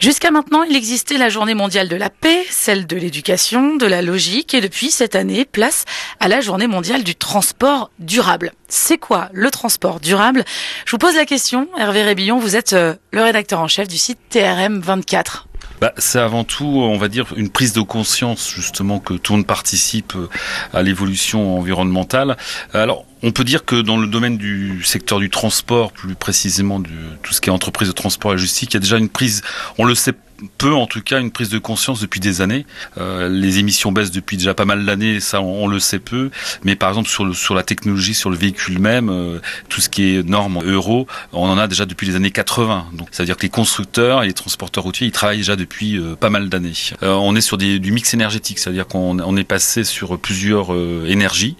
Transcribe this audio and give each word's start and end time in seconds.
Jusqu'à 0.00 0.30
maintenant, 0.30 0.62
il 0.62 0.76
existait 0.76 1.18
la 1.18 1.28
journée 1.28 1.54
mondiale 1.54 1.88
de 1.88 1.96
la 1.96 2.08
paix, 2.08 2.44
celle 2.50 2.86
de 2.86 2.96
l'éducation, 2.96 3.74
de 3.74 3.86
la 3.86 4.00
logique 4.00 4.54
et 4.54 4.60
depuis 4.60 4.92
cette 4.92 5.16
année, 5.16 5.44
place 5.44 5.86
à 6.20 6.28
la 6.28 6.40
journée 6.40 6.68
mondiale 6.68 7.02
du 7.02 7.16
transport 7.16 7.90
durable. 7.98 8.52
C'est 8.68 8.98
quoi 8.98 9.28
le 9.32 9.50
transport 9.50 9.98
durable? 9.98 10.44
Je 10.86 10.92
vous 10.92 10.98
pose 10.98 11.16
la 11.16 11.24
question, 11.24 11.68
Hervé 11.76 12.04
Rébillon, 12.04 12.38
vous 12.38 12.54
êtes 12.54 12.74
euh, 12.74 12.94
le 13.10 13.22
rédacteur 13.22 13.58
en 13.58 13.66
chef 13.66 13.88
du 13.88 13.98
site 13.98 14.18
TRM24. 14.32 15.46
Bah, 15.80 15.92
c'est 15.96 16.18
avant 16.18 16.44
tout, 16.44 16.64
on 16.64 16.96
va 16.96 17.08
dire, 17.08 17.26
une 17.36 17.50
prise 17.50 17.72
de 17.72 17.80
conscience 17.80 18.52
justement 18.54 19.00
que 19.00 19.14
tout 19.14 19.32
le 19.32 19.38
monde 19.38 19.46
participe 19.46 20.14
euh, 20.14 20.28
à 20.72 20.82
l'évolution 20.82 21.58
environnementale. 21.58 22.36
Alors, 22.72 23.04
on 23.22 23.32
peut 23.32 23.44
dire 23.44 23.64
que 23.64 23.76
dans 23.76 23.96
le 23.96 24.06
domaine 24.06 24.36
du 24.36 24.82
secteur 24.84 25.18
du 25.18 25.30
transport, 25.30 25.92
plus 25.92 26.14
précisément 26.14 26.80
de 26.80 26.90
tout 27.22 27.32
ce 27.32 27.40
qui 27.40 27.50
est 27.50 27.52
entreprise 27.52 27.88
de 27.88 27.92
transport 27.92 28.32
et 28.32 28.34
logistique, 28.34 28.72
il 28.72 28.74
y 28.74 28.76
a 28.78 28.80
déjà 28.80 28.98
une 28.98 29.08
prise, 29.08 29.42
on 29.78 29.84
le 29.84 29.94
sait 29.94 30.14
peu 30.58 30.72
en 30.72 30.86
tout 30.86 31.00
cas 31.00 31.20
une 31.20 31.30
prise 31.30 31.48
de 31.48 31.58
conscience 31.58 32.00
depuis 32.00 32.20
des 32.20 32.40
années. 32.40 32.66
Euh, 32.98 33.28
les 33.28 33.58
émissions 33.58 33.92
baissent 33.92 34.10
depuis 34.10 34.36
déjà 34.36 34.54
pas 34.54 34.64
mal 34.64 34.84
d'années, 34.84 35.20
ça 35.20 35.40
on, 35.40 35.66
le 35.66 35.78
sait 35.80 35.98
peu. 35.98 36.30
Mais 36.64 36.76
par 36.76 36.90
exemple 36.90 37.08
sur, 37.08 37.54
la 37.54 37.62
technologie, 37.62 38.14
sur 38.14 38.30
le 38.30 38.36
véhicule 38.36 38.78
même, 38.78 39.08
euh, 39.10 39.40
tout 39.68 39.80
ce 39.80 39.88
qui 39.88 40.14
est 40.14 40.22
normes 40.22 40.60
euro, 40.64 41.06
on 41.32 41.48
en 41.48 41.58
a 41.58 41.66
déjà 41.66 41.86
depuis 41.86 42.06
les 42.06 42.16
années 42.16 42.30
80. 42.30 42.88
Donc 42.92 43.08
ça 43.12 43.22
veut 43.22 43.26
dire 43.26 43.36
que 43.36 43.42
les 43.42 43.48
constructeurs 43.48 44.22
et 44.22 44.26
les 44.26 44.32
transporteurs 44.32 44.84
routiers, 44.84 45.06
ils 45.06 45.12
travaillent 45.12 45.38
déjà 45.38 45.56
depuis 45.56 45.96
euh, 45.96 46.14
pas 46.14 46.30
mal 46.30 46.48
d'années. 46.48 46.72
on 47.02 47.34
est 47.36 47.40
sur 47.40 47.58
du 47.58 47.92
mix 47.92 48.14
énergétique, 48.14 48.58
c'est-à-dire 48.58 48.86
qu'on 48.86 49.18
on 49.18 49.36
est 49.36 49.44
passé 49.44 49.84
sur 49.84 50.18
plusieurs 50.18 50.74
énergies. 51.06 51.56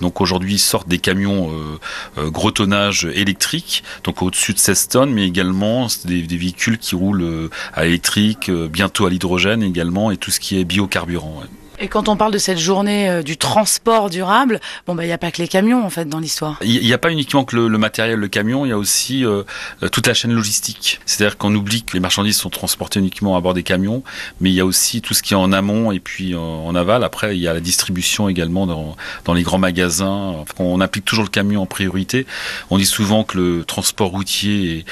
Donc 0.00 0.20
aujourd'hui 0.20 0.58
sortent 0.58 0.88
des 0.88 0.98
camions 1.00 1.50
gros 2.16 2.50
tonnage 2.50 3.06
électriques, 3.14 3.82
donc 4.04 4.22
au-dessus 4.22 4.52
de 4.52 4.58
16 4.58 4.88
tonnes, 4.88 5.12
mais 5.12 5.26
également 5.26 5.88
des, 6.04 6.22
véhicules 6.22 6.78
qui 6.78 6.94
roulent 6.94 7.50
à 7.74 7.86
électrique 7.86 8.48
euh, 8.48 8.68
bientôt 8.68 9.06
à 9.06 9.10
l'hydrogène 9.10 9.62
également, 9.62 10.10
et 10.10 10.16
tout 10.16 10.30
ce 10.30 10.40
qui 10.40 10.58
est 10.58 10.64
biocarburant. 10.64 11.42
Et 11.82 11.88
quand 11.88 12.10
on 12.10 12.16
parle 12.16 12.32
de 12.32 12.38
cette 12.38 12.58
journée 12.58 13.08
euh, 13.08 13.22
du 13.22 13.38
transport 13.38 14.10
durable, 14.10 14.60
bon 14.86 14.94
bah 14.94 15.04
il 15.04 15.06
n'y 15.06 15.14
a 15.14 15.18
pas 15.18 15.30
que 15.30 15.40
les 15.40 15.48
camions 15.48 15.82
en 15.82 15.88
fait 15.88 16.06
dans 16.06 16.18
l'histoire. 16.18 16.58
Il 16.62 16.82
n'y 16.82 16.92
a 16.92 16.98
pas 16.98 17.10
uniquement 17.10 17.44
que 17.44 17.56
le, 17.56 17.78
matériel, 17.78 18.18
le 18.18 18.28
camion, 18.28 18.66
il 18.66 18.68
y 18.68 18.72
a 18.72 18.76
aussi 18.76 19.24
euh, 19.24 19.44
toute 19.90 20.06
la 20.06 20.12
chaîne 20.12 20.32
logistique. 20.32 21.00
C'est-à-dire 21.06 21.38
qu'on 21.38 21.54
oublie 21.54 21.82
que 21.82 21.94
les 21.94 22.00
marchandises 22.00 22.36
sont 22.36 22.50
transportées 22.50 23.00
uniquement 23.00 23.34
à 23.34 23.40
bord 23.40 23.54
des 23.54 23.62
camions, 23.62 24.02
mais 24.42 24.50
il 24.50 24.54
y 24.54 24.60
a 24.60 24.66
aussi 24.66 25.00
tout 25.00 25.14
ce 25.14 25.22
qui 25.22 25.32
est 25.32 25.38
en 25.38 25.52
amont 25.52 25.90
et 25.90 26.00
puis 26.00 26.34
en, 26.34 26.74
aval. 26.74 27.02
Après, 27.02 27.34
il 27.34 27.40
y 27.40 27.48
a 27.48 27.54
la 27.54 27.60
distribution 27.60 28.28
également 28.28 28.66
dans, 28.66 28.94
dans 29.24 29.32
les 29.32 29.42
grands 29.42 29.58
magasins. 29.58 30.34
On 30.58 30.80
applique 30.82 31.06
toujours 31.06 31.24
le 31.24 31.30
camion 31.30 31.62
en 31.62 31.66
priorité. 31.66 32.26
On 32.68 32.76
dit 32.76 32.86
souvent 32.86 33.24
que 33.24 33.38
le 33.38 33.64
transport 33.64 34.10
routier 34.10 34.84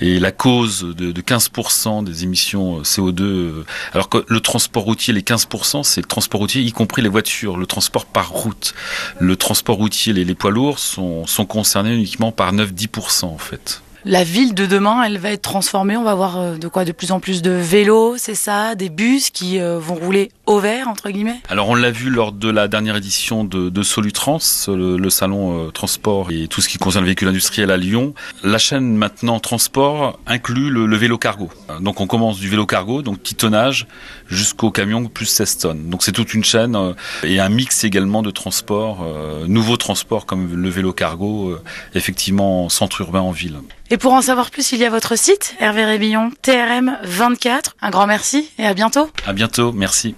est, 0.00 0.06
est 0.06 0.18
la 0.18 0.32
cause 0.32 0.82
de, 0.82 1.12
de 1.12 1.20
15% 1.20 2.02
des 2.02 2.24
émissions 2.24 2.82
CO2, 2.82 3.64
alors 3.92 4.08
que 4.08 4.24
le 4.26 4.40
transport 4.40 4.82
routier, 4.82 5.14
les 5.14 5.22
15%, 5.22 5.84
c'est 5.84 6.00
le 6.00 6.06
transport 6.06 6.31
routier, 6.40 6.62
y 6.62 6.72
compris 6.72 7.02
les 7.02 7.08
voitures, 7.08 7.56
le 7.56 7.66
transport 7.66 8.06
par 8.06 8.30
route. 8.30 8.74
Le 9.18 9.36
transport 9.36 9.76
routier, 9.76 10.12
les, 10.12 10.34
poids 10.34 10.50
lourds 10.50 10.78
sont, 10.78 11.26
sont 11.26 11.46
concernés 11.46 11.94
uniquement 11.94 12.32
par 12.32 12.52
9-10% 12.52 13.24
en 13.24 13.38
fait 13.38 13.82
la 14.04 14.24
ville 14.24 14.54
de 14.54 14.66
demain, 14.66 15.02
elle 15.04 15.18
va 15.18 15.30
être 15.30 15.42
transformée. 15.42 15.96
On 15.96 16.02
va 16.02 16.14
voir 16.14 16.38
euh, 16.38 16.56
de 16.56 16.68
quoi? 16.68 16.84
De 16.84 16.92
plus 16.92 17.12
en 17.12 17.20
plus 17.20 17.42
de 17.42 17.50
vélos, 17.50 18.16
c'est 18.18 18.34
ça, 18.34 18.74
des 18.74 18.88
bus 18.88 19.30
qui 19.30 19.60
euh, 19.60 19.78
vont 19.78 19.94
rouler 19.94 20.30
au 20.52 20.60
vert 20.60 20.88
entre 20.88 21.10
guillemets? 21.10 21.40
Alors 21.48 21.68
on 21.68 21.74
l'a 21.74 21.90
vu 21.90 22.10
lors 22.10 22.32
de 22.32 22.50
la 22.50 22.68
dernière 22.68 22.96
édition 22.96 23.44
de, 23.44 23.70
de 23.70 23.82
Solutrans, 23.82 24.38
le, 24.68 25.10
salon 25.10 25.66
euh, 25.66 25.70
transport 25.70 26.30
et 26.30 26.46
tout 26.46 26.60
ce 26.60 26.68
qui 26.68 26.78
concerne 26.78 27.04
le 27.04 27.06
véhicule 27.06 27.28
industriel 27.28 27.70
à 27.70 27.76
Lyon. 27.76 28.14
La 28.44 28.58
chaîne 28.58 28.96
maintenant 28.96 29.40
transport 29.40 30.18
inclut 30.26 30.70
le, 30.70 30.96
vélo 30.96 31.18
cargo. 31.18 31.50
Donc 31.80 32.00
on 32.00 32.06
commence 32.06 32.38
du 32.38 32.48
vélo 32.48 32.66
cargo, 32.66 33.02
donc 33.02 33.18
petit 33.18 33.34
tonnage, 33.34 33.86
jusqu'au 34.28 34.70
camion 34.70 35.06
plus 35.06 35.26
16 35.26 35.58
tonnes. 35.58 35.90
Donc 35.90 36.02
c'est 36.02 36.12
toute 36.12 36.34
une 36.34 36.44
chaîne 36.44 36.76
et 37.24 37.40
un 37.40 37.48
mix 37.48 37.84
également 37.84 38.22
de 38.22 38.30
transport, 38.30 39.06
nouveaux 39.48 39.76
transports 39.76 40.26
comme 40.26 40.54
le 40.54 40.68
vélo 40.68 40.92
cargo, 40.92 41.56
effectivement 41.94 42.66
en 42.66 42.68
centre 42.68 43.00
urbain 43.00 43.20
en 43.20 43.32
ville. 43.32 43.58
Et 43.92 43.98
pour 43.98 44.14
en 44.14 44.22
savoir 44.22 44.50
plus, 44.50 44.72
il 44.72 44.78
y 44.78 44.86
a 44.86 44.90
votre 44.90 45.18
site, 45.18 45.54
Hervé 45.60 45.84
Rébillon, 45.84 46.30
TRM24. 46.42 47.72
Un 47.82 47.90
grand 47.90 48.06
merci 48.06 48.48
et 48.58 48.64
à 48.64 48.72
bientôt. 48.72 49.10
À 49.26 49.34
bientôt, 49.34 49.70
merci. 49.72 50.14